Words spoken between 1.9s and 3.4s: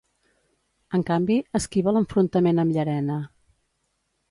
l'enfrontament amb Llarena.